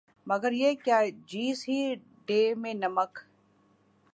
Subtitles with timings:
[0.27, 0.99] مگر یہ کیا
[1.27, 1.79] جیس ہی
[2.25, 3.19] ڈے میں نمک